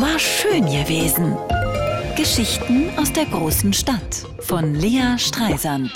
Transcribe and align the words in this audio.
War 0.00 0.16
schön 0.20 0.64
gewesen. 0.66 1.36
Geschichten 2.16 2.88
aus 2.96 3.12
der 3.12 3.24
großen 3.24 3.72
Stadt 3.72 4.24
von 4.38 4.76
Lea 4.76 5.18
Streisand. 5.18 5.90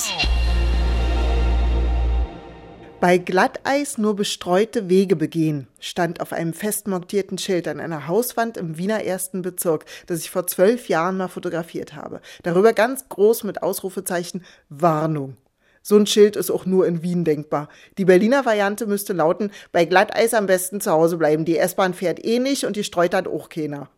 Bei 2.99 3.19
Glatteis 3.19 3.99
nur 3.99 4.17
bestreute 4.17 4.89
Wege 4.89 5.15
begehen, 5.15 5.69
stand 5.79 6.21
auf 6.21 6.33
einem 6.33 6.53
fest 6.53 6.89
montierten 6.89 7.39
Schild 7.39 7.69
an 7.69 7.79
einer 7.79 8.09
Hauswand 8.09 8.57
im 8.57 8.77
Wiener 8.77 9.05
ersten 9.05 9.41
Bezirk, 9.41 9.85
das 10.09 10.19
ich 10.19 10.31
vor 10.31 10.49
zwölf 10.49 10.89
Jahren 10.89 11.17
mal 11.17 11.29
fotografiert 11.29 11.95
habe. 11.95 12.21
Darüber 12.43 12.73
ganz 12.73 13.09
groß 13.09 13.45
mit 13.45 13.63
Ausrufezeichen 13.63 14.45
Warnung. 14.69 15.37
So 15.83 15.97
ein 15.97 16.07
Schild 16.07 16.37
ist 16.37 16.51
auch 16.51 16.65
nur 16.65 16.87
in 16.87 17.03
Wien 17.03 17.25
denkbar. 17.25 17.69
Die 17.99 18.05
Berliner 18.05 18.45
Variante 18.45 18.87
müsste 18.87 19.13
lauten, 19.13 19.51
bei 19.73 19.85
Glatteis 19.85 20.33
am 20.33 20.47
besten 20.47 20.81
zu 20.81 20.93
Hause 20.93 21.17
bleiben. 21.17 21.45
Die 21.45 21.59
S-Bahn 21.59 21.93
fährt 21.93 22.25
eh 22.25 22.39
nicht 22.39 22.65
und 22.65 22.77
die 22.77 22.85
streut 22.85 23.15
hat 23.15 23.27
auch 23.27 23.49
keiner. 23.49 23.91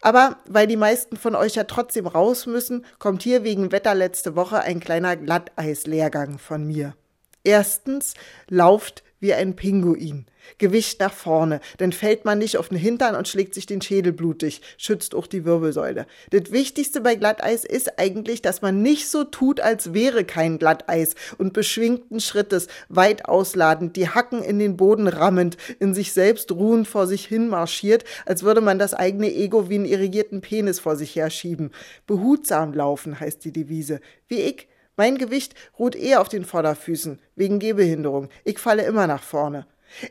Aber 0.00 0.38
weil 0.48 0.66
die 0.66 0.76
meisten 0.76 1.16
von 1.16 1.34
euch 1.34 1.54
ja 1.54 1.64
trotzdem 1.64 2.06
raus 2.06 2.46
müssen, 2.46 2.86
kommt 2.98 3.22
hier 3.22 3.44
wegen 3.44 3.72
Wetter 3.72 3.94
letzte 3.94 4.34
Woche 4.34 4.60
ein 4.60 4.80
kleiner 4.80 5.16
Glatteis-Lehrgang 5.16 6.38
von 6.38 6.66
mir. 6.66 6.94
Erstens, 7.44 8.14
lauft 8.48 9.02
wie 9.20 9.34
ein 9.34 9.54
Pinguin. 9.54 10.26
Gewicht 10.58 11.00
nach 11.00 11.12
vorne, 11.12 11.60
dann 11.78 11.92
fällt 11.92 12.24
man 12.24 12.38
nicht 12.38 12.56
auf 12.56 12.70
den 12.70 12.78
Hintern 12.78 13.14
und 13.14 13.28
schlägt 13.28 13.54
sich 13.54 13.66
den 13.66 13.80
Schädel 13.82 14.12
blutig, 14.12 14.62
schützt 14.78 15.14
auch 15.14 15.26
die 15.26 15.44
Wirbelsäule. 15.44 16.06
Das 16.30 16.50
Wichtigste 16.50 17.00
bei 17.00 17.14
Glatteis 17.14 17.64
ist 17.64 17.98
eigentlich, 17.98 18.42
dass 18.42 18.62
man 18.62 18.82
nicht 18.82 19.08
so 19.08 19.24
tut, 19.24 19.60
als 19.60 19.92
wäre 19.92 20.24
kein 20.24 20.58
Glatteis 20.58 21.14
und 21.38 21.52
beschwingten 21.52 22.20
Schrittes, 22.20 22.68
weit 22.88 23.26
ausladend, 23.26 23.96
die 23.96 24.08
Hacken 24.08 24.42
in 24.42 24.58
den 24.58 24.76
Boden 24.76 25.08
rammend, 25.08 25.56
in 25.78 25.94
sich 25.94 26.12
selbst 26.12 26.50
ruhend 26.52 26.88
vor 26.88 27.06
sich 27.06 27.26
hin 27.26 27.48
marschiert, 27.48 28.04
als 28.26 28.42
würde 28.42 28.60
man 28.60 28.78
das 28.78 28.94
eigene 28.94 29.32
Ego 29.32 29.68
wie 29.68 29.76
einen 29.76 29.84
irrigierten 29.84 30.40
Penis 30.40 30.80
vor 30.80 30.96
sich 30.96 31.16
herschieben. 31.16 31.70
Behutsam 32.06 32.72
laufen 32.72 33.20
heißt 33.20 33.44
die 33.44 33.52
Devise. 33.52 34.00
Wie 34.26 34.40
ich 34.40 34.68
mein 35.00 35.16
Gewicht 35.16 35.54
ruht 35.78 35.96
eher 35.96 36.20
auf 36.20 36.28
den 36.28 36.44
Vorderfüßen, 36.44 37.20
wegen 37.34 37.58
Gehbehinderung. 37.58 38.28
Ich 38.44 38.58
falle 38.58 38.82
immer 38.82 39.06
nach 39.06 39.22
vorne. 39.22 39.66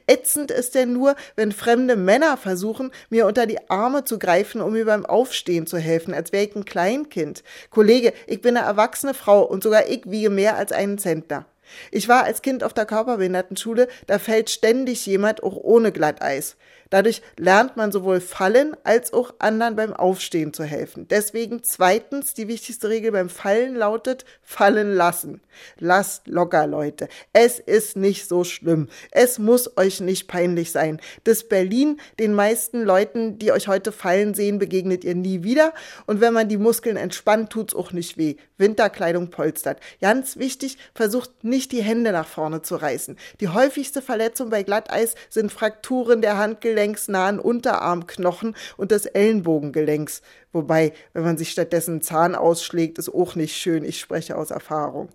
Ätzend 0.08 0.50
ist 0.50 0.73
denn 0.73 0.94
nur, 0.94 1.16
wenn 1.36 1.52
fremde 1.52 1.95
Männer 1.95 2.38
versuchen, 2.38 2.90
mir 3.12 3.28
unter 3.28 3.45
die 3.45 3.70
Arme 3.70 4.04
zu 4.04 4.17
greifen, 4.17 4.62
um 4.62 4.73
mir 4.73 4.86
beim 4.86 5.06
Aufstehen 5.06 5.67
zu 5.67 5.78
helfen, 5.78 6.16
als 6.16 6.32
wäre 6.32 6.45
ich 6.45 6.56
ein 6.56 6.66
Kleinkind. 6.66 7.44
Kollege, 7.70 8.14
ich 8.26 8.42
bin 8.42 8.58
eine 8.58 8.66
erwachsene 8.66 9.14
Frau 9.14 9.44
und 9.44 9.62
sogar 9.62 9.88
ich 9.88 10.10
wiege 10.10 10.32
mehr 10.32 10.58
als 10.58 10.72
einen 10.72 10.98
Zentner. 10.98 11.45
Ich 11.92 12.08
war 12.08 12.23
als 12.23 12.42
Kind 12.42 12.64
auf 12.64 12.73
der 12.73 12.88
Körperbehindertenschule, 12.88 13.90
da 14.08 14.17
fällt 14.17 14.50
ständig 14.50 15.06
jemand 15.06 15.44
auch 15.44 15.56
ohne 15.56 15.92
Glatteis. 15.92 16.58
Dadurch 16.90 17.22
lernt 17.38 17.78
man 17.78 17.92
sowohl 17.92 18.20
fallen 18.20 18.76
als 18.84 19.14
auch 19.14 19.36
anderen 19.38 19.76
beim 19.76 19.94
Aufstehen 19.94 20.54
zu 20.54 20.64
helfen. 20.64 21.08
Deswegen 21.08 21.64
zweitens 21.64 22.34
die 22.34 22.48
wichtigste 22.48 22.90
Regel 22.90 23.12
beim 23.12 23.30
Fallen 23.30 23.76
lautet 23.76 24.26
fallen 24.42 24.95
lassen. 24.95 25.42
Lasst 25.78 26.28
locker, 26.28 26.66
Leute. 26.66 27.08
Es 27.32 27.60
ist 27.60 27.95
nicht 27.95 28.28
so 28.28 28.44
schlimm. 28.44 28.88
Es 29.12 29.38
muss 29.38 29.78
euch 29.78 30.00
nicht 30.00 30.28
peinlich 30.28 30.72
sein. 30.72 31.00
Das 31.26 31.48
Berlin, 31.48 32.00
den 32.17 32.34
meisten 32.34 32.84
Leuten, 32.84 33.38
die 33.38 33.52
euch 33.52 33.67
heute 33.67 33.92
fallen 33.92 34.34
sehen, 34.34 34.58
begegnet 34.58 35.04
ihr 35.04 35.16
nie 35.16 35.44
wieder. 35.44 35.73
Und 36.08 36.22
wenn 36.22 36.34
man 36.34 36.50
die 36.50 36.58
Muskeln 36.58 36.98
entspannt, 36.98 37.52
tut's 37.52 37.76
auch 37.76 37.92
nicht 37.92 38.17
weh. 38.17 38.36
Winterkleidung 38.58 39.30
polstert. 39.30 39.80
Ganz 40.02 40.38
wichtig, 40.38 40.78
versucht 40.95 41.44
nicht 41.44 41.72
die 41.72 41.84
Hände 41.84 42.12
nach 42.12 42.28
vorne 42.28 42.62
zu 42.62 42.78
reißen. 42.78 43.17
Die 43.42 43.50
häufigste 43.50 44.02
Verletzung 44.02 44.50
bei 44.50 44.64
Glatteis 44.64 45.16
sind 45.30 45.52
Frakturen 45.52 46.22
der 46.22 46.38
Handgelenke 46.38 46.79
handgelenksnahen 46.80 47.40
Unterarmknochen 47.40 48.56
und 48.78 48.92
des 48.92 49.06
Ellenbogengelenks. 49.06 50.22
Wobei, 50.52 50.94
wenn 51.14 51.24
man 51.24 51.38
sich 51.38 51.52
stattdessen 51.52 51.96
einen 51.96 52.02
Zahn 52.02 52.36
ausschlägt, 52.36 52.98
ist 52.98 53.10
auch 53.10 53.36
nicht 53.36 53.56
schön. 53.56 53.84
Ich 53.84 54.00
spreche 54.00 54.38
aus 54.38 54.52
Erfahrung. 54.52 55.10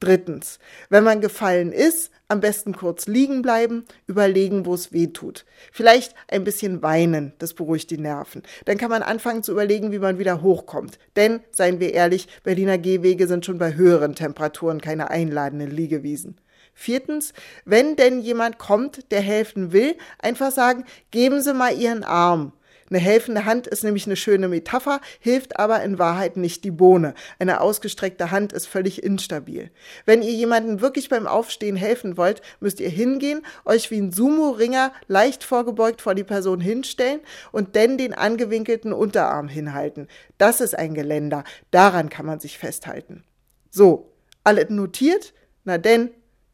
Drittens, 0.00 0.58
wenn 0.88 1.04
man 1.04 1.20
gefallen 1.20 1.72
ist, 1.72 2.10
am 2.26 2.40
besten 2.40 2.74
kurz 2.74 3.06
liegen 3.06 3.42
bleiben, 3.42 3.84
überlegen, 4.06 4.64
wo 4.64 4.72
es 4.72 4.92
weh 4.92 5.08
tut. 5.08 5.44
Vielleicht 5.72 6.14
ein 6.28 6.42
bisschen 6.42 6.82
weinen, 6.82 7.34
das 7.38 7.52
beruhigt 7.52 7.90
die 7.90 7.98
Nerven. 7.98 8.42
Dann 8.64 8.78
kann 8.78 8.88
man 8.88 9.02
anfangen 9.02 9.42
zu 9.42 9.52
überlegen, 9.52 9.92
wie 9.92 9.98
man 9.98 10.18
wieder 10.18 10.40
hochkommt. 10.40 10.98
Denn, 11.16 11.40
seien 11.50 11.80
wir 11.80 11.92
ehrlich, 11.92 12.28
Berliner 12.44 12.78
Gehwege 12.78 13.26
sind 13.26 13.44
schon 13.44 13.58
bei 13.58 13.74
höheren 13.74 14.14
Temperaturen 14.14 14.80
keine 14.80 15.10
einladenden 15.10 15.70
Liegewiesen. 15.70 16.40
Viertens, 16.72 17.34
wenn 17.66 17.96
denn 17.96 18.20
jemand 18.20 18.58
kommt, 18.58 19.10
der 19.10 19.20
helfen 19.20 19.72
will, 19.72 19.96
einfach 20.18 20.50
sagen, 20.50 20.84
geben 21.10 21.42
Sie 21.42 21.52
mal 21.52 21.76
Ihren 21.76 22.04
Arm. 22.04 22.52
Eine 22.90 22.98
helfende 22.98 23.44
Hand 23.44 23.68
ist 23.68 23.84
nämlich 23.84 24.06
eine 24.06 24.16
schöne 24.16 24.48
Metapher, 24.48 25.00
hilft 25.20 25.58
aber 25.58 25.82
in 25.82 26.00
Wahrheit 26.00 26.36
nicht 26.36 26.64
die 26.64 26.72
Bohne. 26.72 27.14
Eine 27.38 27.60
ausgestreckte 27.60 28.32
Hand 28.32 28.52
ist 28.52 28.66
völlig 28.66 29.04
instabil. 29.04 29.70
Wenn 30.06 30.22
ihr 30.22 30.32
jemanden 30.32 30.80
wirklich 30.80 31.08
beim 31.08 31.28
Aufstehen 31.28 31.76
helfen 31.76 32.16
wollt, 32.16 32.42
müsst 32.58 32.80
ihr 32.80 32.88
hingehen, 32.88 33.42
euch 33.64 33.92
wie 33.92 33.98
ein 34.00 34.12
Sumo-Ringer 34.12 34.92
leicht 35.06 35.44
vorgebeugt 35.44 36.02
vor 36.02 36.16
die 36.16 36.24
Person 36.24 36.60
hinstellen 36.60 37.20
und 37.52 37.76
dann 37.76 37.96
den 37.96 38.12
angewinkelten 38.12 38.92
Unterarm 38.92 39.46
hinhalten. 39.46 40.08
Das 40.36 40.60
ist 40.60 40.76
ein 40.76 40.94
Geländer. 40.94 41.44
Daran 41.70 42.08
kann 42.08 42.26
man 42.26 42.40
sich 42.40 42.58
festhalten. 42.58 43.22
So, 43.70 44.10
alle 44.42 44.66
notiert? 44.72 45.32
Na 45.64 45.78
denn, 45.78 46.10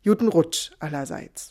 Guten 0.06 0.28
Rutsch 0.28 0.70
allerseits. 0.78 1.50